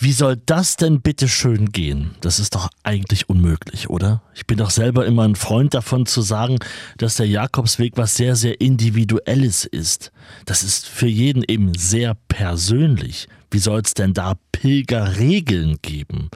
Wie 0.00 0.12
soll 0.12 0.36
das 0.44 0.76
denn 0.76 1.00
bitte 1.00 1.28
schön 1.28 1.70
gehen? 1.70 2.16
Das 2.20 2.40
ist 2.40 2.56
doch 2.56 2.68
eigentlich 2.82 3.28
unmöglich, 3.28 3.88
oder? 3.88 4.22
Ich 4.34 4.46
bin 4.46 4.58
doch 4.58 4.70
selber 4.70 5.06
immer 5.06 5.22
ein 5.22 5.36
Freund 5.36 5.72
davon 5.72 6.04
zu 6.04 6.20
sagen, 6.20 6.58
dass 6.98 7.14
der 7.14 7.28
Jakobsweg 7.28 7.92
was 7.96 8.16
sehr, 8.16 8.34
sehr 8.34 8.60
Individuelles 8.60 9.64
ist. 9.64 10.10
Das 10.46 10.64
ist 10.64 10.86
für 10.86 11.06
jeden 11.06 11.44
eben 11.46 11.74
sehr 11.74 12.16
persönlich. 12.28 13.28
Wie 13.52 13.60
soll 13.60 13.82
es 13.84 13.94
denn 13.94 14.14
da 14.14 14.34
Pilgerregeln 14.50 15.78
geben? 15.80 16.28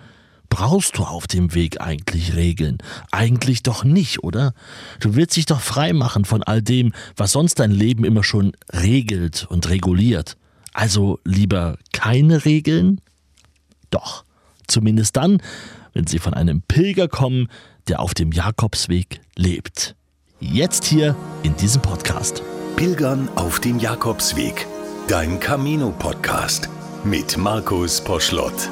Brauchst 0.51 0.97
du 0.97 1.03
auf 1.03 1.27
dem 1.27 1.53
Weg 1.55 1.81
eigentlich 1.81 2.37
Regeln? 2.37 2.79
Eigentlich 3.11 3.65
doch 3.65 3.83
nicht, 3.83 4.23
oder? 4.23 4.55
Du 5.01 5.17
willst 5.17 5.37
dich 5.37 5.47
doch 5.47 5.61
frei 5.61 5.93
machen 5.93 6.25
von 6.25 6.43
all 6.45 6.63
dem, 6.63 6.93
was 7.17 7.33
sonst 7.33 7.59
dein 7.59 7.73
Leben 7.73 8.05
immer 8.05 8.23
schon 8.23 8.53
regelt 8.73 9.47
und 9.51 9.69
reguliert. 9.69 10.37
Also 10.73 11.19
lieber 11.25 11.77
keine 11.93 12.45
Regeln? 12.45 13.01
Doch, 13.91 14.25
zumindest 14.67 15.17
dann, 15.17 15.41
wenn 15.95 16.07
sie 16.07 16.19
von 16.19 16.35
einem 16.35 16.63
Pilger 16.63 17.09
kommen, 17.09 17.49
der 17.89 18.01
auf 18.01 18.15
dem 18.15 18.33
Jakobsweg 18.33 19.21
lebt. 19.37 19.95
Jetzt 20.41 20.85
hier 20.85 21.17
in 21.43 21.57
diesem 21.57 21.83
Podcast. 21.83 22.43
Pilgern 22.77 23.29
auf 23.35 23.61
dem 23.61 23.79
Jakobsweg. 23.79 24.67
Dein 25.09 25.41
Camino-Podcast 25.41 26.69
mit 27.03 27.37
Markus 27.37 28.01
Poschlott. 28.01 28.71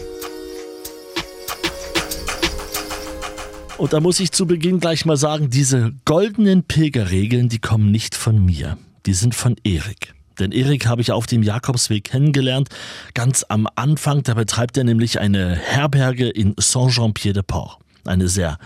Und 3.77 3.93
da 3.93 3.99
muss 3.99 4.19
ich 4.19 4.31
zu 4.31 4.47
Beginn 4.47 4.79
gleich 4.79 5.05
mal 5.05 5.17
sagen, 5.17 5.51
diese 5.51 5.93
goldenen 6.03 6.63
Pilgerregeln, 6.63 7.47
die 7.47 7.59
kommen 7.59 7.91
nicht 7.91 8.15
von 8.15 8.43
mir, 8.43 8.79
die 9.05 9.13
sind 9.13 9.35
von 9.35 9.55
Erik. 9.63 10.16
Denn 10.39 10.51
Erik 10.51 10.87
habe 10.87 11.01
ich 11.01 11.11
auf 11.11 11.27
dem 11.27 11.43
Jakobsweg 11.43 12.05
kennengelernt, 12.05 12.69
ganz 13.13 13.45
am 13.47 13.67
Anfang. 13.75 14.23
Da 14.23 14.33
betreibt 14.33 14.77
er 14.77 14.83
nämlich 14.83 15.19
eine 15.19 15.55
Herberge 15.55 16.29
in 16.29 16.53
Saint-Jean-Pied-de-Port. 16.57 17.79
Eine 18.05 18.27
sehr, 18.27 18.57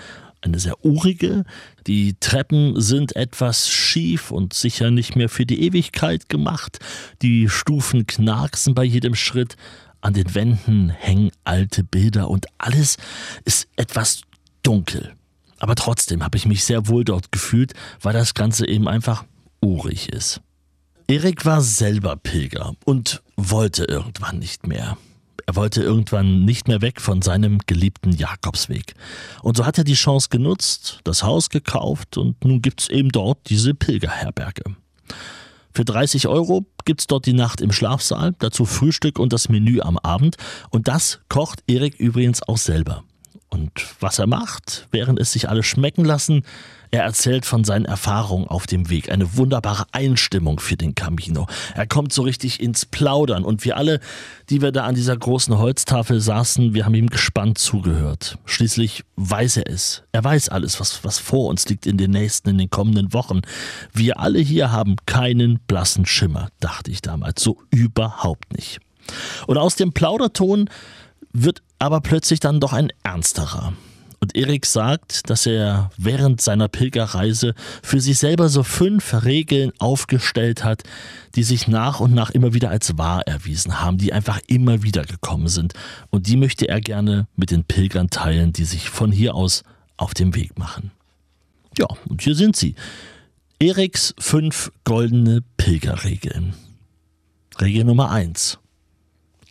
eine 0.42 0.60
sehr 0.60 0.84
urige. 0.86 1.44
Die 1.88 2.16
Treppen 2.20 2.80
sind 2.80 3.16
etwas 3.16 3.70
schief 3.70 4.32
und 4.32 4.54
sicher 4.54 4.92
nicht 4.92 5.16
mehr 5.16 5.30
für 5.30 5.46
die 5.46 5.64
Ewigkeit 5.64 6.30
gemacht. 6.30 6.80
Die 7.22 7.50
Stufen 7.50 8.06
knacksen 8.06 8.76
bei 8.76 8.84
jedem 8.84 9.16
Schritt. 9.16 9.56
An 10.02 10.14
den 10.14 10.34
Wänden 10.34 10.90
hängen 10.90 11.32
alte 11.44 11.84
Bilder 11.84 12.30
und 12.30 12.48
alles 12.58 12.98
ist 13.46 13.68
etwas 13.76 14.22
dunkel. 14.64 15.14
Aber 15.60 15.76
trotzdem 15.76 16.24
habe 16.24 16.38
ich 16.38 16.48
mich 16.48 16.64
sehr 16.64 16.88
wohl 16.88 17.04
dort 17.04 17.32
gefühlt, 17.32 17.74
weil 18.02 18.14
das 18.14 18.34
Ganze 18.34 18.68
eben 18.68 18.88
einfach 18.88 19.26
urig 19.62 20.10
ist. 20.10 20.42
Erik 21.12 21.44
war 21.44 21.60
selber 21.60 22.16
Pilger 22.16 22.74
und 22.86 23.22
wollte 23.36 23.84
irgendwann 23.84 24.40
nicht 24.40 24.66
mehr. 24.66 24.98
Er 25.46 25.58
wollte 25.58 25.84
irgendwann 25.84 26.46
nicht 26.46 26.70
mehr 26.70 26.82
weg 26.82 27.02
von 27.02 27.22
seinem 27.22 27.58
geliebten 27.66 28.14
Jakobsweg. 28.14 28.94
Und 29.42 29.58
so 29.58 29.66
hat 29.66 29.78
er 29.78 29.84
die 29.84 29.96
Chance 29.96 30.30
genutzt, 30.30 31.02
das 31.04 31.24
Haus 31.24 31.50
gekauft 31.50 32.16
und 32.16 32.46
nun 32.46 32.62
gibt 32.62 32.84
es 32.84 32.90
eben 32.90 33.10
dort 33.10 33.40
diese 33.50 33.74
Pilgerherberge. 33.74 34.64
Für 35.74 35.84
30 35.84 36.30
Euro 36.30 36.66
gibt 36.86 37.02
es 37.02 37.08
dort 37.08 37.26
die 37.26 37.34
Nacht 37.34 37.60
im 37.60 37.74
Schlafsaal, 37.74 38.34
dazu 38.40 38.64
Frühstück 38.64 39.20
und 39.20 39.34
das 39.34 39.50
Menü 39.50 39.82
am 39.82 39.98
Abend. 39.98 40.38
Und 40.70 40.88
das 40.88 41.20
kocht 41.28 41.62
Erik 41.68 42.00
übrigens 42.00 42.42
auch 42.42 42.58
selber. 42.58 43.04
Und 43.52 43.72
was 44.00 44.18
er 44.18 44.28
macht, 44.28 44.88
während 44.92 45.20
es 45.20 45.34
sich 45.34 45.50
alle 45.50 45.62
schmecken 45.62 46.06
lassen, 46.06 46.44
er 46.90 47.04
erzählt 47.04 47.46
von 47.46 47.64
seinen 47.64 47.86
Erfahrungen 47.86 48.48
auf 48.48 48.68
dem 48.68 48.90
Weg. 48.90 49.12
Eine 49.12 49.38
wunderbare 49.38 49.86
Einstimmung 49.94 50.60
für 50.60 50.76
den 50.76 50.96
Camino. 50.96 51.48
Er 51.74 51.88
kommt 51.88 52.12
so 52.12 52.22
richtig 52.22 52.62
ins 52.62 52.86
Plaudern 52.86 53.44
und 53.44 53.64
wir 53.64 53.78
alle, 53.78 54.02
die 54.50 54.62
wir 54.62 54.72
da 54.72 54.86
an 54.86 54.96
dieser 54.96 55.16
großen 55.16 55.58
Holztafel 55.58 56.20
saßen, 56.20 56.74
wir 56.74 56.86
haben 56.86 56.96
ihm 56.96 57.10
gespannt 57.10 57.58
zugehört. 57.58 58.38
Schließlich 58.46 59.04
weiß 59.16 59.58
er 59.58 59.70
es. 59.70 60.04
Er 60.12 60.24
weiß 60.24 60.50
alles, 60.50 60.82
was, 60.82 61.04
was 61.04 61.20
vor 61.20 61.50
uns 61.50 61.68
liegt 61.70 61.86
in 61.86 61.98
den 61.98 62.12
nächsten, 62.12 62.50
in 62.50 62.58
den 62.58 62.70
kommenden 62.70 63.14
Wochen. 63.14 63.42
Wir 63.94 64.20
alle 64.20 64.40
hier 64.40 64.72
haben 64.72 64.98
keinen 65.06 65.60
blassen 65.68 66.06
Schimmer, 66.06 66.50
dachte 66.60 66.92
ich 66.92 67.02
damals. 67.02 67.42
So 67.42 67.58
überhaupt 67.70 68.54
nicht. 68.54 68.80
Und 69.48 69.58
aus 69.58 69.76
dem 69.76 69.94
Plauderton 69.94 70.70
wird 71.34 71.64
aber 71.82 72.00
plötzlich 72.00 72.40
dann 72.40 72.60
doch 72.60 72.74
ein 72.74 72.94
ernsterer. 73.02 73.74
Und 74.20 74.36
Erik 74.36 74.68
sagt, 74.68 75.32
dass 75.32 75.48
er 75.48 75.90
während 75.98 76.40
seiner 76.42 76.68
Pilgerreise 76.68 77.56
für 77.82 78.00
sich 78.00 78.20
selber 78.20 78.50
so 78.50 78.62
fünf 78.62 79.26
Regeln 79.26 79.72
aufgestellt 79.80 80.64
hat, 80.64 80.84
die 81.34 81.42
sich 81.42 81.68
nach 81.68 82.00
und 82.00 82.14
nach 82.14 82.30
immer 82.30 82.54
wieder 82.54 82.70
als 82.70 83.00
wahr 83.00 83.26
erwiesen 83.28 83.82
haben, 83.82 83.98
die 83.98 84.14
einfach 84.14 84.40
immer 84.46 84.84
wieder 84.84 85.06
gekommen 85.06 85.48
sind. 85.48 85.74
Und 86.12 86.28
die 86.28 86.38
möchte 86.38 86.68
er 86.68 86.82
gerne 86.82 87.28
mit 87.36 87.50
den 87.50 87.64
Pilgern 87.64 88.12
teilen, 88.12 88.54
die 88.54 88.66
sich 88.66 88.92
von 88.92 89.12
hier 89.12 89.34
aus 89.34 89.64
auf 89.98 90.14
den 90.14 90.36
Weg 90.36 90.60
machen. 90.60 90.92
Ja, 91.80 91.88
und 92.08 92.22
hier 92.22 92.36
sind 92.36 92.56
sie. 92.56 92.76
Eriks 93.60 94.14
fünf 94.20 94.72
goldene 94.84 95.42
Pilgerregeln. 95.58 96.54
Regel 97.60 97.86
Nummer 97.86 98.12
eins: 98.12 98.60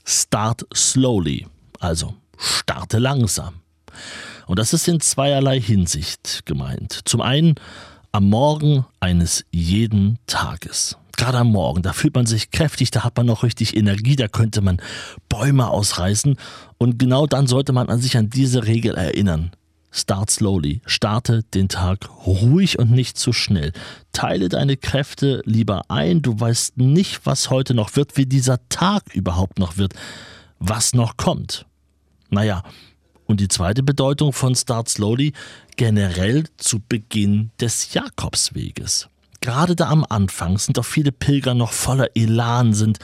Start 0.04 0.64
slowly, 0.72 1.48
also 1.80 2.14
starte 2.40 2.98
langsam. 2.98 3.54
Und 4.46 4.58
das 4.58 4.72
ist 4.72 4.88
in 4.88 5.00
zweierlei 5.00 5.60
Hinsicht 5.60 6.42
gemeint. 6.44 7.00
Zum 7.04 7.20
einen 7.20 7.54
am 8.10 8.28
Morgen 8.28 8.84
eines 8.98 9.44
jeden 9.52 10.18
Tages. 10.26 10.96
Gerade 11.16 11.38
am 11.38 11.52
Morgen, 11.52 11.82
da 11.82 11.92
fühlt 11.92 12.14
man 12.14 12.26
sich 12.26 12.50
kräftig, 12.50 12.90
da 12.90 13.04
hat 13.04 13.16
man 13.16 13.26
noch 13.26 13.42
richtig 13.42 13.76
Energie, 13.76 14.16
da 14.16 14.26
könnte 14.26 14.62
man 14.62 14.80
Bäume 15.28 15.68
ausreißen. 15.68 16.36
Und 16.78 16.98
genau 16.98 17.26
dann 17.26 17.46
sollte 17.46 17.72
man 17.72 17.88
an 17.88 18.00
sich 18.00 18.16
an 18.16 18.30
diese 18.30 18.66
Regel 18.66 18.96
erinnern. 18.96 19.52
Start 19.92 20.30
slowly. 20.30 20.80
Starte 20.86 21.42
den 21.54 21.68
Tag 21.68 22.08
ruhig 22.26 22.78
und 22.78 22.90
nicht 22.90 23.18
zu 23.18 23.32
schnell. 23.32 23.72
Teile 24.12 24.48
deine 24.48 24.76
Kräfte 24.76 25.42
lieber 25.44 25.82
ein. 25.88 26.22
Du 26.22 26.38
weißt 26.38 26.78
nicht, 26.78 27.26
was 27.26 27.50
heute 27.50 27.74
noch 27.74 27.96
wird, 27.96 28.16
wie 28.16 28.26
dieser 28.26 28.68
Tag 28.68 29.14
überhaupt 29.14 29.58
noch 29.58 29.76
wird, 29.76 29.94
was 30.58 30.94
noch 30.94 31.16
kommt. 31.16 31.66
Naja, 32.30 32.62
und 33.26 33.41
die 33.41 33.48
zweite 33.48 33.82
Bedeutung 33.82 34.32
von 34.32 34.54
Start 34.54 34.88
Slowly 34.88 35.32
generell 35.76 36.44
zu 36.56 36.80
Beginn 36.80 37.50
des 37.60 37.94
Jakobsweges. 37.94 39.08
Gerade 39.41 39.74
da 39.74 39.88
am 39.88 40.04
Anfang 40.08 40.58
sind 40.58 40.76
doch 40.76 40.84
viele 40.84 41.12
Pilger 41.12 41.54
noch 41.54 41.72
voller 41.72 42.08
Elan, 42.14 42.74
sind 42.74 42.98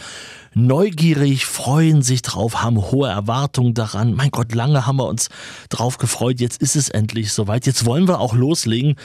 neugierig, 0.52 1.46
freuen 1.46 2.02
sich 2.02 2.22
drauf, 2.22 2.62
haben 2.62 2.76
hohe 2.90 3.08
Erwartungen 3.08 3.72
daran. 3.72 4.14
Mein 4.14 4.30
Gott, 4.30 4.54
lange 4.54 4.86
haben 4.86 4.98
wir 4.98 5.06
uns 5.06 5.28
drauf 5.70 5.96
gefreut, 5.96 6.40
jetzt 6.40 6.60
ist 6.60 6.76
es 6.76 6.88
endlich 6.90 7.32
soweit, 7.32 7.66
jetzt 7.66 7.86
wollen 7.86 8.06
wir 8.06 8.20
auch 8.20 8.34
loslegen. 8.34 8.96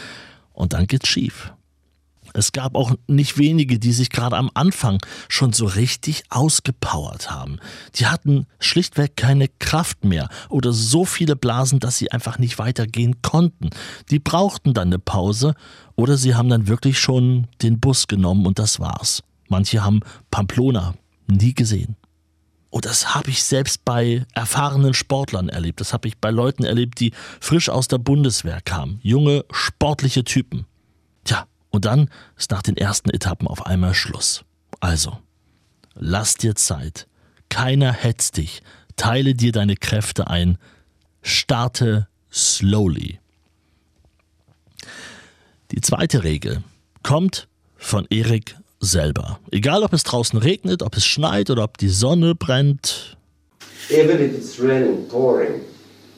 Und 0.54 0.74
dann 0.74 0.88
geht's 0.88 1.08
schief. 1.08 1.54
Es 2.34 2.52
gab 2.52 2.76
auch 2.76 2.94
nicht 3.08 3.38
wenige, 3.38 3.80
die 3.80 3.92
sich 3.92 4.10
gerade 4.10 4.38
am 4.38 4.50
Anfang 4.54 5.00
schon 5.28 5.54
so 5.54 5.66
richtig 5.66 6.24
ausgepowert 6.30 7.32
haben. 7.32 7.60
Die 7.96 8.08
hatten 8.08 8.46
schlichtweg 8.60 9.16
keine 9.16 9.48
Kraft 9.48 10.04
mehr 10.04 10.30
oder 10.50 10.74
so 10.74 11.06
viele 11.06 11.36
Blasen, 11.36 11.80
dass 11.80 11.98
sie 11.98 12.12
einfach 12.12 12.40
nicht 12.40 12.60
weitergehen 12.60 13.22
konnten. 13.22 13.70
Die 14.10 14.20
brauchten 14.20 14.74
dann 14.74 14.90
eine 14.90 15.00
Pause 15.00 15.56
oder 15.96 16.18
sie 16.18 16.36
haben 16.36 16.50
dann 16.50 16.68
wirklich 16.68 17.00
schon 17.00 17.48
den 17.62 17.80
Bus 17.80 18.08
genommen 18.08 18.46
und 18.46 18.60
das 18.60 18.80
war's. 18.80 19.24
Manche 19.50 19.84
haben 19.84 20.00
Pamplona 20.30 20.94
nie 21.28 21.54
gesehen. 21.54 21.96
Und 22.70 22.86
das 22.86 23.14
habe 23.14 23.30
ich 23.30 23.44
selbst 23.44 23.84
bei 23.84 24.26
erfahrenen 24.34 24.94
Sportlern 24.94 25.50
erlebt. 25.50 25.82
Das 25.82 25.92
habe 25.92 26.08
ich 26.08 26.18
bei 26.18 26.32
Leuten 26.32 26.64
erlebt, 26.64 27.02
die 27.02 27.12
frisch 27.42 27.68
aus 27.68 27.90
der 27.90 27.98
Bundeswehr 27.98 28.62
kamen. 28.62 29.00
Junge, 29.04 29.44
sportliche 29.52 30.24
Typen. 30.24 30.66
Tja, 31.26 31.46
und 31.72 31.86
dann 31.86 32.10
ist 32.38 32.52
nach 32.52 32.62
den 32.62 32.78
ersten 32.78 33.10
Etappen 33.10 33.48
auf 33.48 33.66
einmal 33.66 33.94
Schluss. 33.94 34.44
Also, 34.80 35.18
Lass 35.96 36.36
dir 36.36 36.56
Zeit. 36.56 37.08
Keiner 37.50 37.92
hetzt 37.92 38.38
dich. 38.38 38.62
Teile 38.96 39.36
dir 39.36 39.52
deine 39.52 39.76
Kräfte 39.76 40.28
ein. 40.28 40.58
Starte 41.22 42.08
slowly. 42.32 43.20
Die 45.72 45.82
zweite 45.82 46.24
Regel 46.24 46.64
kommt 47.04 47.48
von 47.78 48.06
Erik 48.10 48.56
selber. 48.80 49.40
Egal, 49.52 49.84
ob 49.84 49.94
es 49.94 50.04
draußen 50.04 50.40
regnet, 50.40 50.82
ob 50.82 50.96
es 50.98 51.06
schneit 51.06 51.50
oder 51.50 51.64
ob 51.64 51.78
die 51.78 51.90
Sonne 51.90 52.36
brennt. 52.36 53.18
Even 53.90 54.20
if 54.22 54.38
it's 54.38 54.60
raining, 54.60 55.08
pouring, 55.08 55.62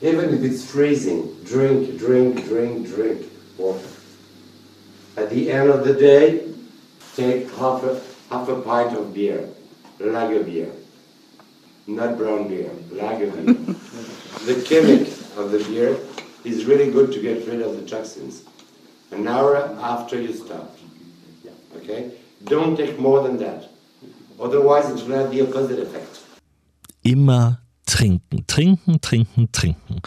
even 0.02 0.32
if 0.32 0.42
it's 0.42 0.64
freezing, 0.64 1.24
drink, 1.44 1.98
drink, 1.98 2.48
drink, 2.48 2.94
drink 2.94 3.18
water. 3.58 3.93
At 5.16 5.30
the 5.30 5.50
end 5.50 5.70
of 5.70 5.84
the 5.84 5.94
day, 5.94 6.44
take 7.14 7.48
half 7.52 7.82
a, 7.84 8.00
half 8.30 8.48
a 8.48 8.60
pint 8.60 8.96
of 8.96 9.14
beer, 9.14 9.48
lager 10.00 10.42
beer, 10.42 10.72
not 11.86 12.18
brown 12.18 12.48
beer, 12.48 12.70
lager 12.90 13.30
beer. 13.30 13.44
the 14.44 14.64
chemic 14.66 15.06
of 15.36 15.52
the 15.52 15.62
beer 15.68 15.96
is 16.44 16.64
really 16.64 16.90
good 16.90 17.12
to 17.12 17.22
get 17.22 17.46
rid 17.46 17.62
of 17.62 17.76
the 17.76 17.86
toxins. 17.86 18.42
An 19.12 19.28
hour 19.28 19.56
after 19.56 20.20
you 20.20 20.32
stop. 20.32 20.76
Okay? 21.76 22.12
Don't 22.44 22.76
take 22.76 22.98
more 22.98 23.22
than 23.22 23.36
that. 23.38 23.70
Otherwise, 24.40 24.90
it 24.90 25.06
will 25.06 25.16
have 25.16 25.30
the 25.30 25.42
opposite 25.42 25.78
effect. 25.78 26.20
Immer 27.04 27.58
trinken, 27.86 28.44
trinken, 28.48 28.98
trinken, 28.98 29.48
trinken. 29.52 30.00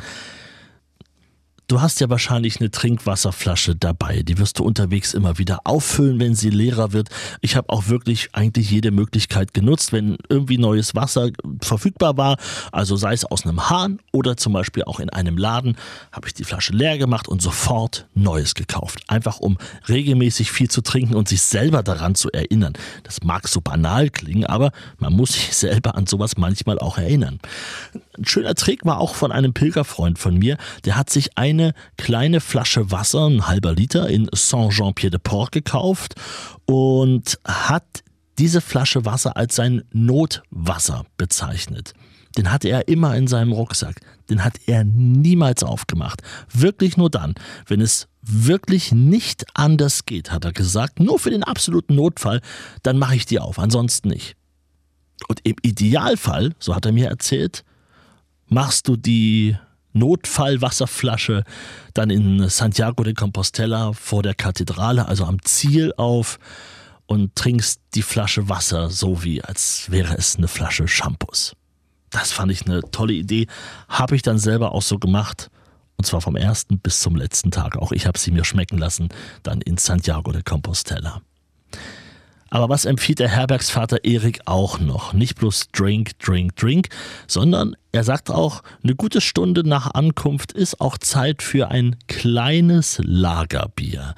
Du 1.70 1.82
hast 1.82 2.00
ja 2.00 2.10
wahrscheinlich 2.10 2.62
eine 2.62 2.72
Trinkwasserflasche 2.72 3.76
dabei. 3.76 4.24
Die 4.24 4.38
wirst 4.38 4.58
du 4.58 4.64
unterwegs 4.64 5.14
immer 5.14 5.38
wieder 5.38 5.60
auffüllen, 5.66 6.18
wenn 6.18 6.34
sie 6.34 6.50
leerer 6.50 6.94
wird. 6.94 7.10
Ich 7.42 7.58
habe 7.58 7.68
auch 7.68 7.90
wirklich 7.90 8.30
eigentlich 8.32 8.72
jede 8.72 8.92
Möglichkeit 8.92 9.54
genutzt, 9.54 9.92
wenn 9.92 10.18
irgendwie 10.30 10.58
neues 10.58 10.96
Wasser 10.96 11.30
verfügbar 11.62 12.16
war. 12.16 12.38
Also 12.72 12.96
sei 12.96 13.12
es 13.12 13.26
aus 13.26 13.44
einem 13.44 13.70
Hahn 13.70 14.00
oder 14.14 14.38
zum 14.38 14.54
Beispiel 14.54 14.86
auch 14.86 15.02
in 15.02 15.10
einem 15.10 15.38
Laden, 15.38 15.76
habe 16.14 16.30
ich 16.30 16.34
die 16.34 16.46
Flasche 16.46 16.72
leer 16.72 16.98
gemacht 16.98 17.28
und 17.28 17.42
sofort 17.42 18.08
Neues 18.16 18.56
gekauft. 18.56 19.02
Einfach 19.10 19.42
um 19.42 19.58
regelmäßig 19.90 20.54
viel 20.54 20.70
zu 20.70 20.80
trinken 20.80 21.16
und 21.16 21.28
sich 21.28 21.42
selber 21.42 21.84
daran 21.84 22.16
zu 22.16 22.32
erinnern. 22.32 22.76
Das 23.04 23.24
mag 23.24 23.46
so 23.50 23.60
banal 23.60 24.10
klingen, 24.10 24.46
aber 24.46 24.72
man 25.00 25.12
muss 25.12 25.34
sich 25.34 25.54
selber 25.54 25.96
an 25.96 26.08
sowas 26.08 26.38
manchmal 26.38 26.80
auch 26.80 26.98
erinnern. 26.98 27.42
Ein 28.18 28.26
schöner 28.26 28.56
Trick 28.56 28.86
war 28.86 29.00
auch 29.00 29.16
von 29.16 29.32
einem 29.32 29.54
Pilgerfreund 29.54 30.18
von 30.18 30.38
mir, 30.38 30.58
der 30.86 30.96
hat 30.96 31.10
sich 31.10 31.38
eine 31.38 31.74
kleine 31.98 32.42
Flasche 32.42 32.92
Wasser, 32.92 33.28
ein 33.28 33.48
halber 33.48 33.74
Liter, 33.74 34.10
in 34.10 34.30
Saint-Jean-Pied-de-Port 34.34 35.52
gekauft 35.52 36.16
und 36.66 37.40
hat 37.46 38.04
diese 38.40 38.62
Flasche 38.62 39.06
Wasser 39.06 39.38
als 39.38 39.56
sein 39.56 39.84
Notwasser 39.92 41.06
bezeichnet. 41.18 41.94
Den 42.38 42.52
hatte 42.52 42.70
er 42.70 42.88
immer 42.88 43.16
in 43.16 43.28
seinem 43.28 43.52
Rucksack. 43.52 44.00
Den 44.30 44.44
hat 44.44 44.60
er 44.68 44.84
niemals 44.84 45.64
aufgemacht. 45.64 46.22
Wirklich 46.54 46.98
nur 46.98 47.10
dann, 47.10 47.34
wenn 47.66 47.82
es 47.82 48.08
wirklich 48.22 48.92
nicht 48.92 49.46
anders 49.56 50.06
geht, 50.06 50.32
hat 50.32 50.46
er 50.46 50.54
gesagt. 50.54 51.00
Nur 51.00 51.18
für 51.18 51.32
den 51.32 51.44
absoluten 51.44 51.96
Notfall, 51.96 52.42
dann 52.84 53.00
mache 53.00 53.16
ich 53.16 53.26
die 53.26 53.40
auf, 53.40 53.58
ansonsten 53.58 54.10
nicht. 54.10 54.36
Und 55.28 55.40
im 55.44 55.56
Idealfall, 55.64 56.54
so 56.60 56.76
hat 56.76 56.86
er 56.86 56.92
mir 56.92 57.08
erzählt, 57.08 57.64
machst 58.50 58.88
du 58.88 58.96
die 58.96 59.56
Notfallwasserflasche 59.94 61.44
dann 61.94 62.10
in 62.10 62.50
Santiago 62.50 63.04
de 63.04 63.14
Compostela 63.14 63.94
vor 63.94 64.24
der 64.24 64.36
Kathedrale, 64.36 65.08
also 65.08 65.26
am 65.26 65.42
Ziel 65.44 65.94
auf 65.98 66.40
und 67.08 67.36
trinkst 67.36 67.82
die 67.96 68.02
Flasche 68.02 68.50
Wasser 68.50 68.90
so 68.90 69.24
wie 69.24 69.42
als 69.44 69.90
wäre 69.90 70.16
es 70.18 70.36
eine 70.36 70.48
Flasche 70.48 70.88
Shampoos. 70.88 71.56
Das 72.10 72.32
fand 72.32 72.52
ich 72.52 72.66
eine 72.66 72.82
tolle 72.92 73.14
Idee, 73.14 73.48
habe 73.90 74.16
ich 74.16 74.22
dann 74.22 74.38
selber 74.38 74.72
auch 74.74 74.82
so 74.82 75.00
gemacht 75.00 75.50
und 75.98 76.06
zwar 76.06 76.22
vom 76.22 76.36
ersten 76.36 76.80
bis 76.80 77.00
zum 77.00 77.16
letzten 77.16 77.52
Tag. 77.52 77.78
Auch 77.78 77.92
ich 77.92 78.06
habe 78.06 78.20
sie 78.20 78.32
mir 78.32 78.46
schmecken 78.46 78.78
lassen, 78.78 79.10
dann 79.44 79.62
in 79.62 79.78
Santiago 79.78 80.32
de 80.32 80.44
Compostela. 80.44 81.22
Aber 82.50 82.70
was 82.70 82.86
empfiehlt 82.86 83.20
der 83.20 83.30
Herbergsvater 83.30 84.04
Erik 84.06 84.42
auch 84.46 84.80
noch? 84.80 85.14
Nicht 85.14 85.36
bloß 85.36 85.70
Drink, 85.72 86.18
Drink, 86.20 86.56
Drink, 86.56 86.90
sondern 87.28 87.76
er 87.92 88.04
sagt 88.04 88.30
auch, 88.30 88.64
eine 88.84 88.96
gute 88.96 89.22
Stunde 89.22 89.68
nach 89.68 89.94
Ankunft 89.94 90.52
ist 90.52 90.80
auch 90.80 90.98
Zeit 90.98 91.42
für 91.42 91.70
ein 91.70 91.98
kleines 92.08 93.00
Lagerbier. 93.04 94.16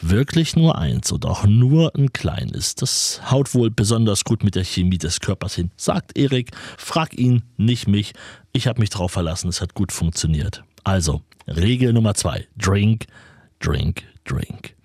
Wirklich 0.00 0.56
nur 0.56 0.78
eins 0.78 1.10
und 1.12 1.26
auch 1.26 1.44
nur 1.44 1.94
ein 1.96 2.12
kleines. 2.12 2.74
Das 2.74 3.20
haut 3.30 3.54
wohl 3.54 3.70
besonders 3.70 4.24
gut 4.24 4.44
mit 4.44 4.54
der 4.54 4.64
Chemie 4.64 4.98
des 4.98 5.20
Körpers 5.20 5.54
hin, 5.54 5.70
sagt 5.76 6.16
Erik. 6.16 6.50
Frag 6.78 7.14
ihn, 7.14 7.42
nicht 7.56 7.88
mich. 7.88 8.12
Ich 8.52 8.66
habe 8.66 8.80
mich 8.80 8.90
drauf 8.90 9.12
verlassen, 9.12 9.48
es 9.48 9.60
hat 9.60 9.74
gut 9.74 9.92
funktioniert. 9.92 10.62
Also, 10.84 11.22
Regel 11.48 11.92
Nummer 11.92 12.14
zwei. 12.14 12.46
Drink, 12.56 13.06
drink, 13.58 14.04
drink. 14.24 14.75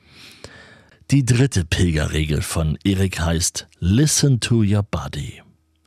Die 1.12 1.26
dritte 1.26 1.66
Pilgerregel 1.66 2.42
von 2.42 2.78
Erik 2.86 3.20
heißt 3.20 3.68
Listen 3.80 4.40
to 4.40 4.64
your 4.64 4.82
body. 4.82 5.42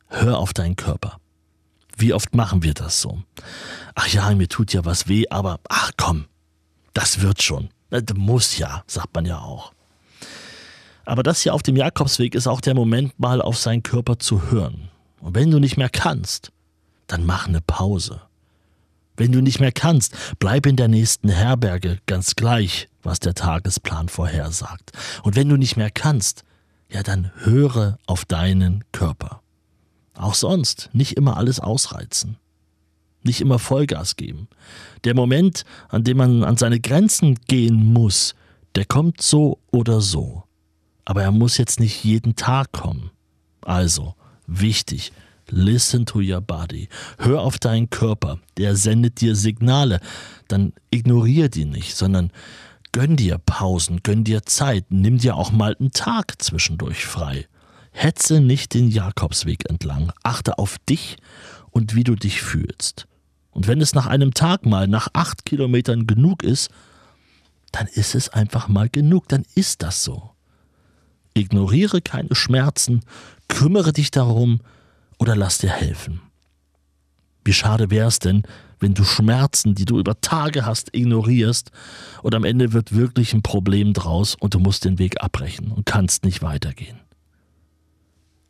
Hör 0.09 0.39
auf 0.39 0.53
deinen 0.53 0.77
Körper. 0.77 1.19
Wie 1.97 2.13
oft 2.13 2.35
machen 2.35 2.63
wir 2.63 2.75
das 2.75 3.01
so? 3.01 3.23
Ach 3.95 4.07
ja, 4.09 4.35
mir 4.35 4.49
tut 4.49 4.75
ja 4.75 4.85
was 4.85 5.09
weh, 5.09 5.25
aber 5.31 5.61
ach 5.71 5.93
komm, 5.97 6.27
das 6.93 7.23
wird 7.23 7.43
schon. 7.43 7.71
Das 7.89 8.03
muss 8.15 8.59
ja, 8.59 8.85
sagt 8.87 9.15
man 9.15 9.25
ja 9.25 9.39
auch. 9.39 9.73
Aber 11.07 11.23
das 11.23 11.41
hier 11.41 11.55
auf 11.55 11.63
dem 11.63 11.77
Jakobsweg 11.77 12.35
ist 12.35 12.47
auch 12.47 12.61
der 12.61 12.75
Moment, 12.75 13.19
mal 13.19 13.41
auf 13.41 13.57
seinen 13.57 13.83
Körper 13.83 14.19
zu 14.19 14.51
hören. 14.51 14.91
Und 15.21 15.35
wenn 15.35 15.51
du 15.51 15.59
nicht 15.59 15.79
mehr 15.79 15.89
kannst, 15.89 16.53
dann 17.07 17.25
mach 17.25 17.49
eine 17.49 17.63
Pause. 17.63 18.21
Wenn 19.17 19.33
du 19.33 19.41
nicht 19.41 19.59
mehr 19.59 19.73
kannst, 19.73 20.15
bleib 20.39 20.67
in 20.67 20.77
der 20.77 20.89
nächsten 20.89 21.31
Herberge, 21.31 21.99
ganz 22.05 22.37
gleich, 22.37 22.89
was 23.05 23.21
der 23.21 23.35
Tagesplan 23.35 24.09
vorhersagt. 24.09 24.93
Und 25.23 25.37
wenn 25.37 25.49
du 25.49 25.57
nicht 25.57 25.77
mehr 25.77 25.91
kannst, 25.91 26.45
ja, 26.91 27.03
dann 27.03 27.31
höre 27.37 27.99
auf 28.07 28.25
deinen 28.25 28.85
Körper. 28.93 29.43
Auch 30.15 30.35
sonst 30.35 30.91
nicht 30.93 31.17
immer 31.17 31.37
alles 31.37 31.61
ausreizen. 31.61 32.37
Nicht 33.23 33.41
immer 33.41 33.59
Vollgas 33.59 34.17
geben. 34.17 34.49
Der 35.05 35.15
Moment, 35.15 35.65
an 35.89 36.05
dem 36.05 36.19
man 36.19 36.45
an 36.45 36.57
seine 36.57 36.79
Grenzen 36.79 37.37
gehen 37.49 37.93
muss, 37.93 38.35
der 38.75 38.85
kommt 38.85 39.23
so 39.23 39.59
oder 39.71 40.01
so. 40.01 40.45
Aber 41.05 41.23
er 41.23 41.33
muss 41.33 41.59
jetzt 41.59 41.81
nicht 41.81 42.05
jeden 42.05 42.37
Tag 42.37 42.73
kommen. 42.73 43.11
Also, 43.63 44.15
wichtig, 44.47 45.13
Listen 45.51 46.07
to 46.07 46.21
your 46.21 46.41
body. 46.41 46.89
Hör 47.19 47.43
auf 47.43 47.59
deinen 47.59 47.91
Körper. 47.91 48.39
Der 48.57 48.77
sendet 48.77 49.21
dir 49.21 49.37
Signale. 49.37 50.01
Dann 50.49 50.73
ignoriere 50.91 51.51
die 51.51 51.67
nicht, 51.67 51.95
sondern 51.95 52.31
gönn 52.95 53.17
dir 53.17 53.39
Pausen, 53.39 54.05
gönn 54.05 54.23
dir 54.23 54.45
Zeit. 54.45 54.87
Nimm 54.89 55.19
dir 55.19 55.35
auch 55.35 55.51
mal 55.51 55.77
einen 55.79 55.91
Tag 55.91 56.41
zwischendurch 56.41 57.05
frei. 57.07 57.49
Hetze 57.91 58.41
nicht 58.41 58.73
den 58.73 58.89
Jakobsweg 58.89 59.69
entlang. 59.69 60.13
Achte 60.23 60.59
auf 60.59 60.79
dich 60.89 61.17
und 61.73 61.97
wie 61.97 62.05
du 62.05 62.15
dich 62.15 62.41
fühlst. 62.41 63.09
Und 63.51 63.67
wenn 63.67 63.81
es 63.81 63.95
nach 63.95 64.07
einem 64.07 64.33
Tag 64.33 64.65
mal, 64.65 64.87
nach 64.87 65.09
acht 65.13 65.45
Kilometern 65.45 66.07
genug 66.07 66.45
ist, 66.45 66.71
dann 67.73 67.89
ist 67.89 68.15
es 68.15 68.29
einfach 68.29 68.69
mal 68.69 68.89
genug. 68.89 69.29
Dann 69.29 69.45
ist 69.57 69.83
das 69.83 70.05
so. 70.05 70.31
Ignoriere 71.35 72.01
keine 72.01 72.37
Schmerzen, 72.37 73.01
kümmere 73.49 73.93
dich 73.93 74.13
darum, 74.13 74.61
oder 75.19 75.35
lass 75.35 75.59
dir 75.59 75.71
helfen. 75.71 76.21
Wie 77.45 77.53
schade 77.53 77.91
wäre 77.91 78.09
es 78.09 78.19
denn, 78.19 78.43
wenn 78.81 78.95
du 78.95 79.05
Schmerzen, 79.05 79.75
die 79.75 79.85
du 79.85 79.99
über 79.99 80.21
Tage 80.21 80.67
hast, 80.67 80.95
ignorierst 80.95 81.71
und 82.23 82.35
am 82.35 82.45
Ende 82.45 82.73
wird 82.73 82.95
wirklich 82.95 83.33
ein 83.33 83.43
Problem 83.43 83.93
draus 83.93 84.37
und 84.39 84.55
du 84.55 84.59
musst 84.59 84.85
den 84.85 84.99
Weg 84.99 85.23
abbrechen 85.23 85.71
und 85.71 85.87
kannst 85.87 86.25
nicht 86.25 86.43
weitergehen. 86.43 87.01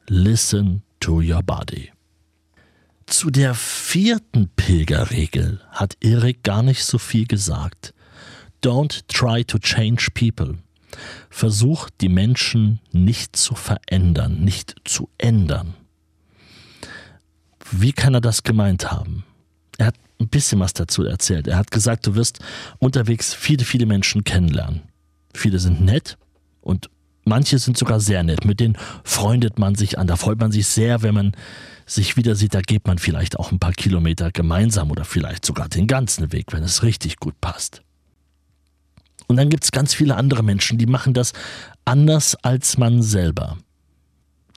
Listen 0.08 0.82
to 1.00 1.20
your 1.20 1.42
body. 1.42 1.90
Zu 3.06 3.30
der 3.30 3.54
vierten 3.54 4.48
Pilgerregel 4.56 5.60
hat 5.70 5.96
Erik 6.00 6.42
gar 6.42 6.62
nicht 6.62 6.84
so 6.84 6.98
viel 6.98 7.26
gesagt. 7.26 7.94
Don't 8.62 9.02
try 9.08 9.44
to 9.44 9.58
change 9.58 10.08
people. 10.14 10.58
Versuch 11.28 11.90
die 12.00 12.08
Menschen 12.08 12.80
nicht 12.92 13.36
zu 13.36 13.54
verändern, 13.54 14.42
nicht 14.42 14.76
zu 14.84 15.10
ändern. 15.18 15.74
Wie 17.70 17.92
kann 17.92 18.14
er 18.14 18.20
das 18.20 18.42
gemeint 18.42 18.90
haben? 18.90 19.24
Er 19.78 19.86
hat 19.86 19.94
ein 20.20 20.28
bisschen 20.28 20.60
was 20.60 20.72
dazu 20.72 21.04
erzählt. 21.04 21.48
Er 21.48 21.56
hat 21.56 21.70
gesagt, 21.70 22.06
du 22.06 22.14
wirst 22.14 22.38
unterwegs 22.78 23.34
viele, 23.34 23.64
viele 23.64 23.86
Menschen 23.86 24.24
kennenlernen. 24.24 24.82
Viele 25.34 25.58
sind 25.58 25.80
nett 25.80 26.16
und 26.60 26.90
manche 27.24 27.58
sind 27.58 27.76
sogar 27.76 28.00
sehr 28.00 28.22
nett. 28.22 28.44
Mit 28.44 28.60
denen 28.60 28.78
freundet 29.02 29.58
man 29.58 29.74
sich 29.74 29.98
an. 29.98 30.06
Da 30.06 30.16
freut 30.16 30.38
man 30.38 30.52
sich 30.52 30.66
sehr, 30.66 31.02
wenn 31.02 31.14
man 31.14 31.32
sich 31.86 32.16
wieder 32.16 32.36
sieht. 32.36 32.54
Da 32.54 32.60
geht 32.60 32.86
man 32.86 32.98
vielleicht 32.98 33.38
auch 33.38 33.50
ein 33.50 33.58
paar 33.58 33.72
Kilometer 33.72 34.30
gemeinsam 34.30 34.90
oder 34.90 35.04
vielleicht 35.04 35.44
sogar 35.44 35.68
den 35.68 35.86
ganzen 35.86 36.32
Weg, 36.32 36.52
wenn 36.52 36.62
es 36.62 36.82
richtig 36.82 37.16
gut 37.16 37.40
passt. 37.40 37.82
Und 39.26 39.36
dann 39.36 39.48
gibt 39.48 39.64
es 39.64 39.72
ganz 39.72 39.94
viele 39.94 40.16
andere 40.16 40.42
Menschen, 40.42 40.78
die 40.78 40.86
machen 40.86 41.14
das 41.14 41.32
anders 41.84 42.36
als 42.42 42.78
man 42.78 43.02
selber 43.02 43.56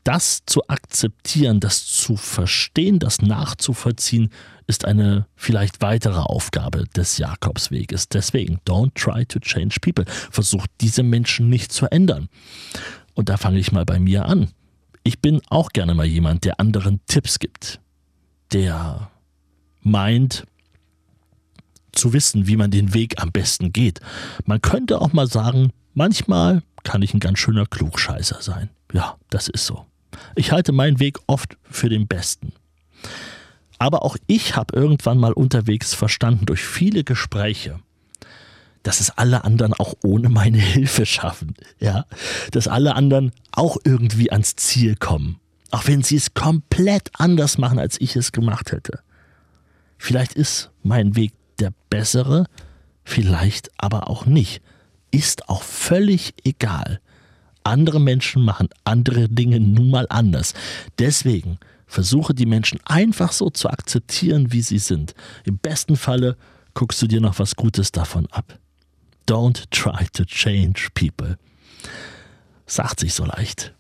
das 0.07 0.45
zu 0.45 0.65
akzeptieren, 0.69 1.59
das 1.59 1.85
zu 1.85 2.15
verstehen, 2.15 2.97
das 2.97 3.21
nachzuvollziehen, 3.21 4.29
ist 4.65 4.85
eine 4.85 5.27
vielleicht 5.35 5.81
weitere 5.81 6.19
Aufgabe 6.19 6.85
des 6.95 7.17
Jakobsweges. 7.17 8.07
Deswegen, 8.07 8.61
don't 8.65 8.93
try 8.93 9.25
to 9.25 9.39
change 9.39 9.81
people. 9.81 10.05
Versucht 10.31 10.69
diese 10.79 11.03
Menschen 11.03 11.49
nicht 11.49 11.73
zu 11.73 11.87
ändern. 11.87 12.29
Und 13.15 13.27
da 13.27 13.35
fange 13.35 13.59
ich 13.59 13.73
mal 13.73 13.83
bei 13.83 13.99
mir 13.99 14.25
an. 14.25 14.51
Ich 15.03 15.19
bin 15.19 15.41
auch 15.49 15.71
gerne 15.71 15.93
mal 15.93 16.05
jemand, 16.05 16.45
der 16.45 16.61
anderen 16.61 17.01
Tipps 17.07 17.37
gibt, 17.37 17.81
der 18.53 19.11
meint 19.81 20.45
zu 21.91 22.13
wissen, 22.13 22.47
wie 22.47 22.55
man 22.55 22.71
den 22.71 22.93
Weg 22.93 23.21
am 23.21 23.33
besten 23.33 23.73
geht. 23.73 23.99
Man 24.45 24.61
könnte 24.61 25.01
auch 25.01 25.11
mal 25.11 25.27
sagen, 25.27 25.73
manchmal 25.93 26.63
kann 26.83 27.01
ich 27.01 27.13
ein 27.13 27.19
ganz 27.19 27.39
schöner 27.39 27.65
Klugscheißer 27.65 28.41
sein. 28.41 28.69
Ja, 28.93 29.17
das 29.29 29.49
ist 29.49 29.65
so. 29.65 29.85
Ich 30.37 30.51
halte 30.51 30.71
meinen 30.71 30.99
Weg 30.99 31.17
oft 31.25 31.57
für 31.63 31.89
den 31.89 32.07
besten. 32.07 32.53
Aber 33.79 34.03
auch 34.03 34.17
ich 34.27 34.55
habe 34.55 34.75
irgendwann 34.75 35.17
mal 35.17 35.33
unterwegs 35.33 35.93
verstanden 35.93 36.45
durch 36.45 36.63
viele 36.63 37.03
Gespräche, 37.03 37.79
dass 38.83 38.99
es 38.99 39.09
alle 39.09 39.43
anderen 39.43 39.73
auch 39.73 39.95
ohne 40.03 40.29
meine 40.29 40.59
Hilfe 40.59 41.05
schaffen. 41.05 41.55
Ja, 41.79 42.05
dass 42.51 42.67
alle 42.67 42.95
anderen 42.95 43.31
auch 43.51 43.77
irgendwie 43.83 44.31
ans 44.31 44.55
Ziel 44.55 44.95
kommen. 44.95 45.39
Auch 45.71 45.87
wenn 45.87 46.03
sie 46.03 46.15
es 46.15 46.33
komplett 46.33 47.09
anders 47.13 47.57
machen, 47.57 47.79
als 47.79 47.99
ich 47.99 48.15
es 48.15 48.31
gemacht 48.31 48.71
hätte. 48.71 48.99
Vielleicht 49.97 50.33
ist 50.33 50.69
mein 50.83 51.15
Weg 51.15 51.33
der 51.59 51.73
bessere, 51.89 52.45
vielleicht 53.03 53.71
aber 53.77 54.09
auch 54.09 54.27
nicht. 54.27 54.61
Ist 55.09 55.49
auch 55.49 55.63
völlig 55.63 56.35
egal. 56.43 56.99
Andere 57.67 57.99
Menschen 57.99 58.45
machen 58.45 58.69
andere 58.85 59.27
Dinge 59.27 59.59
nun 59.59 59.89
mal 59.89 60.07
anders. 60.09 60.53
Deswegen 60.99 61.57
versuche 61.85 62.33
die 62.33 62.45
Menschen 62.45 62.79
einfach 62.85 63.33
so 63.33 63.49
zu 63.49 63.69
akzeptieren, 63.69 64.53
wie 64.53 64.61
sie 64.61 64.79
sind. 64.79 65.13
Im 65.43 65.57
besten 65.57 65.97
Falle 65.97 66.37
guckst 66.73 67.01
du 67.01 67.07
dir 67.07 67.19
noch 67.19 67.39
was 67.39 67.57
Gutes 67.57 67.91
davon 67.91 68.25
ab. 68.31 68.57
Don't 69.27 69.65
try 69.69 70.07
to 70.13 70.23
change 70.23 70.87
people. 70.93 71.37
Sagt 72.65 73.01
sich 73.01 73.13
so 73.13 73.25
leicht. 73.25 73.73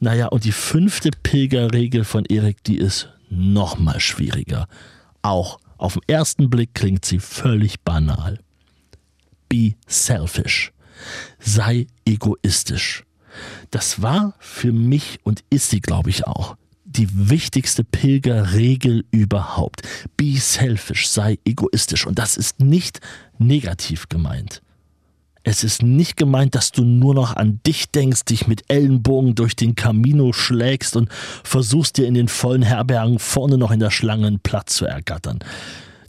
Naja, 0.00 0.26
und 0.26 0.42
die 0.42 0.50
fünfte 0.50 1.10
Pilgerregel 1.22 2.02
von 2.02 2.24
Erik, 2.24 2.64
die 2.64 2.78
ist 2.78 3.10
noch 3.30 3.78
mal 3.78 4.00
schwieriger. 4.00 4.66
Auch 5.22 5.60
auf 5.78 5.92
den 5.92 6.02
ersten 6.08 6.50
Blick 6.50 6.74
klingt 6.74 7.04
sie 7.04 7.20
völlig 7.20 7.82
banal. 7.82 8.40
Be 9.48 9.74
selfish 9.86 10.72
sei 11.38 11.86
egoistisch. 12.04 13.04
Das 13.70 14.02
war 14.02 14.34
für 14.38 14.72
mich 14.72 15.18
und 15.24 15.44
ist 15.50 15.70
sie, 15.70 15.80
glaube 15.80 16.10
ich, 16.10 16.26
auch 16.26 16.56
die 16.84 17.08
wichtigste 17.30 17.82
Pilgerregel 17.84 19.04
überhaupt. 19.10 19.82
Be 20.16 20.36
selfish, 20.38 21.08
sei 21.08 21.38
egoistisch. 21.44 22.06
Und 22.06 22.18
das 22.18 22.36
ist 22.36 22.60
nicht 22.60 23.00
negativ 23.38 24.08
gemeint. 24.08 24.62
Es 25.42 25.62
ist 25.62 25.82
nicht 25.82 26.16
gemeint, 26.16 26.54
dass 26.54 26.72
du 26.72 26.84
nur 26.84 27.14
noch 27.14 27.36
an 27.36 27.60
dich 27.66 27.90
denkst, 27.90 28.24
dich 28.24 28.46
mit 28.46 28.62
Ellenbogen 28.68 29.34
durch 29.34 29.54
den 29.56 29.74
Camino 29.74 30.32
schlägst 30.32 30.96
und 30.96 31.10
versuchst 31.42 31.98
dir 31.98 32.06
in 32.06 32.14
den 32.14 32.28
vollen 32.28 32.62
Herbergen 32.62 33.18
vorne 33.18 33.58
noch 33.58 33.70
in 33.70 33.80
der 33.80 33.90
Schlange 33.90 34.26
einen 34.26 34.40
Platz 34.40 34.74
zu 34.74 34.86
ergattern. 34.86 35.40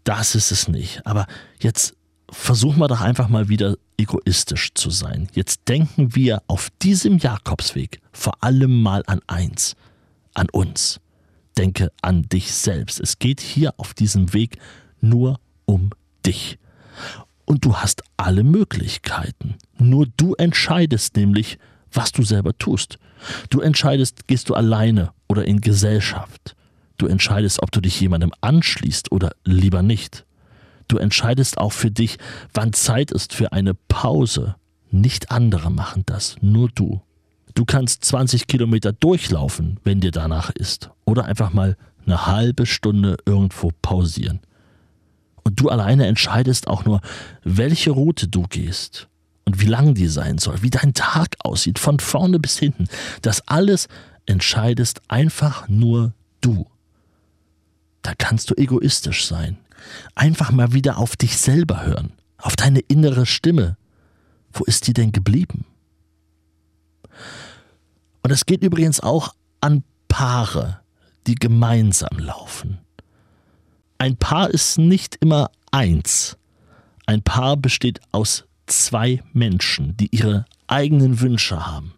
Das 0.06 0.36
ist 0.36 0.52
es 0.52 0.70
nicht. 0.70 1.06
Aber 1.06 1.26
jetzt 1.60 1.95
versuchen 2.30 2.80
wir 2.80 2.88
doch 2.88 3.02
einfach 3.02 3.30
mal 3.30 3.50
wieder 3.50 3.78
egoistisch 3.98 4.74
zu 4.74 4.90
sein. 4.90 5.28
Jetzt 5.34 5.68
denken 5.68 6.16
wir 6.16 6.42
auf 6.48 6.70
diesem 6.82 7.18
Jakobsweg 7.18 8.00
vor 8.12 8.44
allem 8.44 8.82
mal 8.82 9.04
an 9.08 9.22
eins, 9.28 9.76
an 10.34 10.50
uns. 10.52 11.00
Denke 11.58 11.92
an 12.02 12.24
dich 12.24 12.54
selbst. 12.54 13.00
Es 13.00 13.20
geht 13.20 13.40
hier 13.40 13.74
auf 13.78 13.94
diesem 13.94 14.34
Weg 14.34 14.58
nur 15.00 15.40
um 15.66 15.92
dich. 16.26 16.58
Und 17.46 17.64
du 17.64 17.76
hast 17.76 18.02
alle 18.18 18.44
Möglichkeiten. 18.44 19.56
Nur 19.78 20.08
du 20.18 20.34
entscheidest 20.34 21.16
nämlich, 21.16 21.58
was 21.92 22.12
du 22.12 22.24
selber 22.24 22.58
tust. 22.58 22.98
Du 23.50 23.62
entscheidest, 23.62 24.28
gehst 24.28 24.50
du 24.50 24.56
alleine 24.56 25.12
oder 25.28 25.46
in 25.46 25.62
Gesellschaft. 25.62 26.56
Du 26.98 27.08
entscheidest, 27.08 27.62
ob 27.62 27.72
du 27.72 27.82
dich 27.82 28.00
jemandem 28.00 28.32
anschließt 28.42 29.12
oder 29.12 29.32
lieber 29.44 29.82
nicht. 29.82 30.25
Du 30.88 30.98
entscheidest 30.98 31.58
auch 31.58 31.72
für 31.72 31.92
dich, 31.92 32.18
wann 32.54 32.74
Zeit 32.74 33.12
ist 33.12 33.34
für 33.34 33.52
eine 33.52 33.74
Pause. 33.74 34.56
Nicht 34.92 35.32
andere 35.32 35.72
machen 35.72 36.04
das, 36.06 36.36
nur 36.42 36.70
du. 36.70 37.02
Du 37.56 37.66
kannst 37.66 38.04
20 38.06 38.48
Kilometer 38.48 38.94
durchlaufen, 38.94 39.80
wenn 39.84 40.02
dir 40.02 40.12
danach 40.12 40.50
ist. 40.52 40.92
Oder 41.06 41.26
einfach 41.26 41.54
mal 41.54 41.78
eine 42.06 42.28
halbe 42.28 42.66
Stunde 42.66 43.18
irgendwo 43.26 43.72
pausieren. 43.82 44.42
Und 45.44 45.60
du 45.60 45.70
alleine 45.70 46.08
entscheidest 46.08 46.68
auch 46.68 46.86
nur, 46.86 47.02
welche 47.44 47.92
Route 47.92 48.28
du 48.28 48.44
gehst 48.44 49.08
und 49.46 49.62
wie 49.62 49.68
lang 49.68 49.94
die 49.94 50.08
sein 50.08 50.38
soll, 50.38 50.62
wie 50.64 50.70
dein 50.70 50.94
Tag 50.94 51.36
aussieht, 51.40 51.80
von 51.80 52.00
vorne 52.00 52.40
bis 52.40 52.58
hinten. 52.58 52.88
Das 53.22 53.48
alles 53.48 53.88
entscheidest 54.26 55.02
einfach 55.08 55.68
nur 55.70 56.14
du. 56.42 56.68
Da 58.06 58.14
kannst 58.16 58.52
du 58.52 58.54
egoistisch 58.56 59.26
sein. 59.26 59.58
Einfach 60.14 60.52
mal 60.52 60.74
wieder 60.74 61.00
auf 61.00 61.16
dich 61.16 61.38
selber 61.38 61.88
hören, 61.88 62.14
auf 62.38 62.56
deine 62.56 62.82
innere 62.82 63.26
Stimme. 63.26 63.78
Wo 64.54 64.64
ist 64.64 64.86
die 64.86 64.94
denn 64.94 65.12
geblieben? 65.12 65.66
Und 68.22 68.30
es 68.30 68.46
geht 68.46 68.62
übrigens 68.62 69.00
auch 69.00 69.34
an 69.60 69.84
Paare, 70.08 70.82
die 71.26 71.34
gemeinsam 71.34 72.20
laufen. 72.20 72.78
Ein 73.98 74.18
Paar 74.18 74.52
ist 74.52 74.78
nicht 74.78 75.18
immer 75.20 75.50
eins. 75.72 76.38
Ein 77.08 77.24
Paar 77.24 77.58
besteht 77.58 78.02
aus 78.12 78.46
zwei 78.68 79.24
Menschen, 79.34 79.98
die 79.98 80.16
ihre 80.16 80.46
eigenen 80.68 81.22
Wünsche 81.22 81.66
haben, 81.66 81.96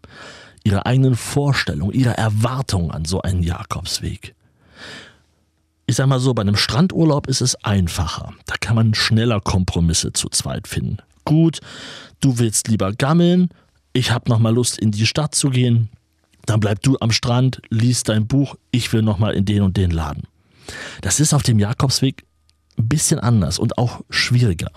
ihre 0.64 0.86
eigenen 0.86 1.16
Vorstellungen, 1.16 1.92
ihre 1.92 2.16
Erwartungen 2.16 2.92
an 2.92 3.04
so 3.04 3.20
einen 3.20 3.42
Jakobsweg 3.42 4.34
ich 5.88 5.96
sag 5.96 6.06
mal 6.06 6.20
so, 6.20 6.34
bei 6.34 6.42
einem 6.42 6.56
Strandurlaub 6.56 7.28
ist 7.28 7.40
es 7.40 7.56
einfacher. 7.64 8.34
Da 8.44 8.56
kann 8.60 8.76
man 8.76 8.94
schneller 8.94 9.40
Kompromisse 9.40 10.12
zu 10.12 10.28
zweit 10.28 10.68
finden. 10.68 10.98
Gut, 11.24 11.60
du 12.20 12.38
willst 12.38 12.68
lieber 12.68 12.92
gammeln, 12.92 13.48
ich 13.94 14.12
hab 14.12 14.28
noch 14.28 14.38
mal 14.38 14.54
Lust 14.54 14.78
in 14.78 14.90
die 14.90 15.06
Stadt 15.06 15.34
zu 15.34 15.48
gehen. 15.48 15.88
Dann 16.44 16.60
bleib 16.60 16.82
du 16.82 16.98
am 17.00 17.10
Strand, 17.10 17.62
liest 17.70 18.10
dein 18.10 18.26
Buch, 18.26 18.56
ich 18.70 18.92
will 18.92 19.00
noch 19.00 19.18
mal 19.18 19.32
in 19.32 19.46
den 19.46 19.62
und 19.62 19.78
den 19.78 19.90
Laden. 19.90 20.24
Das 21.00 21.20
ist 21.20 21.32
auf 21.32 21.42
dem 21.42 21.58
Jakobsweg 21.58 22.26
ein 22.76 22.88
bisschen 22.88 23.18
anders 23.18 23.58
und 23.58 23.78
auch 23.78 24.02
schwieriger. 24.10 24.70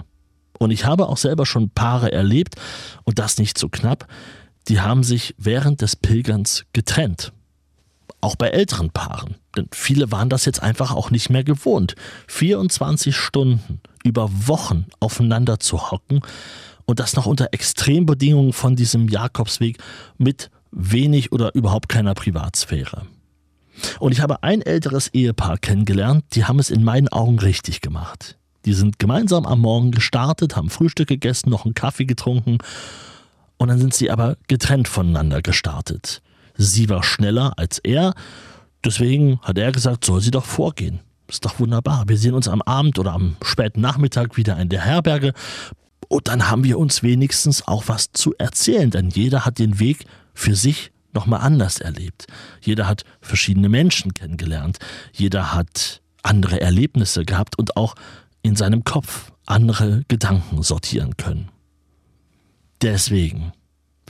Und 0.60 0.72
ich 0.72 0.86
habe 0.86 1.10
auch 1.10 1.18
selber 1.18 1.46
schon 1.46 1.72
Paare 1.72 2.14
erlebt 2.14 2.56
und 3.04 3.20
das 3.20 3.38
nicht 3.38 3.58
so 3.58 3.68
knapp, 3.68 4.08
die 4.70 4.80
haben 4.80 5.04
sich 5.04 5.36
während 5.38 5.82
des 5.82 5.98
Pilgerns 5.98 6.64
getrennt. 6.72 7.34
Auch 8.22 8.36
bei 8.36 8.50
älteren 8.50 8.92
Paaren. 8.92 9.36
Denn 9.56 9.68
viele 9.72 10.12
waren 10.12 10.30
das 10.30 10.46
jetzt 10.46 10.62
einfach 10.62 10.92
auch 10.92 11.12
nicht 11.12 11.30
mehr 11.30 11.44
gewohnt. 11.44 11.96
24 12.28 13.16
Stunden 13.16 13.82
über 14.04 14.30
Wochen 14.48 14.86
aufeinander 15.00 15.60
zu 15.60 15.92
hocken 15.92 16.22
und 16.86 17.00
das 17.00 17.16
noch 17.16 17.26
unter 17.26 17.50
Extrembedingungen 17.52 18.54
von 18.54 18.76
diesem 18.76 19.08
Jakobsweg 19.08 19.78
mit 20.18 20.50
wenig 20.72 21.32
oder 21.32 21.54
überhaupt 21.56 21.90
keiner 21.90 22.14
Privatsphäre. 22.14 23.08
Und 24.00 24.12
ich 24.12 24.22
habe 24.22 24.44
ein 24.44 24.62
älteres 24.62 25.08
Ehepaar 25.10 25.58
kennengelernt, 25.58 26.26
die 26.34 26.46
haben 26.46 26.60
es 26.60 26.70
in 26.70 26.84
meinen 26.84 27.08
Augen 27.08 27.40
richtig 27.40 27.82
gemacht. 27.82 28.38
Die 28.66 28.74
sind 28.74 29.00
gemeinsam 29.00 29.46
am 29.46 29.62
Morgen 29.62 29.92
gestartet, 29.92 30.56
haben 30.56 30.70
Frühstück 30.70 31.08
gegessen, 31.08 31.50
noch 31.50 31.66
einen 31.66 31.74
Kaffee 31.74 32.06
getrunken 32.06 32.60
und 33.58 33.70
dann 33.70 33.80
sind 33.80 33.94
sie 33.94 34.12
aber 34.12 34.38
getrennt 34.48 34.88
voneinander 34.88 35.42
gestartet. 35.42 36.22
Sie 36.64 36.90
war 36.90 37.04
schneller 37.04 37.54
als 37.58 37.80
er, 37.80 38.14
deswegen 38.86 39.40
hat 39.42 39.58
er 39.58 39.72
gesagt, 39.72 40.06
soll 40.06 40.22
sie 40.22 40.32
doch 40.32 40.46
vorgehen. 40.46 41.00
Ist 41.28 41.46
doch 41.46 41.60
wunderbar. 41.60 42.04
Wir 42.08 42.18
sehen 42.18 42.34
uns 42.34 42.48
am 42.48 42.62
Abend 42.62 43.00
oder 43.00 43.14
am 43.14 43.38
späten 43.42 43.82
Nachmittag 43.82 44.38
wieder 44.38 44.58
in 44.60 44.70
der 44.70 44.82
Herberge 44.82 45.34
und 46.12 46.28
dann 46.28 46.50
haben 46.50 46.66
wir 46.66 46.78
uns 46.78 47.04
wenigstens 47.04 47.68
auch 47.68 47.84
was 47.88 48.12
zu 48.12 48.36
erzählen, 48.38 48.92
denn 48.92 49.10
jeder 49.10 49.46
hat 49.46 49.60
den 49.60 49.80
Weg 49.80 50.06
für 50.34 50.56
sich 50.56 50.92
nochmal 51.14 51.40
anders 51.40 51.80
erlebt. 51.80 52.28
Jeder 52.62 52.86
hat 52.86 53.06
verschiedene 53.22 53.70
Menschen 53.70 54.14
kennengelernt. 54.14 54.78
Jeder 55.14 55.54
hat 55.54 56.02
andere 56.22 56.60
Erlebnisse 56.60 57.24
gehabt 57.24 57.58
und 57.58 57.78
auch 57.78 57.96
in 58.42 58.58
seinem 58.58 58.84
Kopf 58.84 59.32
andere 59.46 60.04
Gedanken 60.10 60.64
sortieren 60.64 61.16
können. 61.16 61.50
Deswegen 62.82 63.54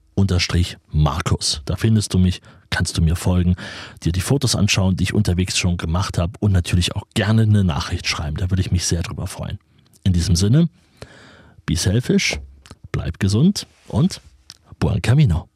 Markus. 0.90 1.62
Da 1.66 1.76
findest 1.76 2.14
du 2.14 2.18
mich, 2.18 2.40
kannst 2.70 2.98
du 2.98 3.02
mir 3.02 3.14
folgen, 3.14 3.54
dir 4.02 4.10
die 4.10 4.20
Fotos 4.20 4.56
anschauen, 4.56 4.96
die 4.96 5.04
ich 5.04 5.14
unterwegs 5.14 5.56
schon 5.56 5.76
gemacht 5.76 6.18
habe 6.18 6.32
und 6.40 6.50
natürlich 6.50 6.96
auch 6.96 7.04
gerne 7.14 7.42
eine 7.42 7.62
Nachricht 7.62 8.08
schreiben. 8.08 8.38
Da 8.38 8.50
würde 8.50 8.60
ich 8.60 8.72
mich 8.72 8.86
sehr 8.86 9.02
drüber 9.02 9.28
freuen. 9.28 9.60
In 10.02 10.12
diesem 10.12 10.34
Sinne, 10.34 10.68
be 11.68 11.76
selfish, 11.76 12.40
bleib 12.92 13.18
gesund 13.18 13.66
und 13.88 14.22
buon 14.78 15.02
camino. 15.02 15.50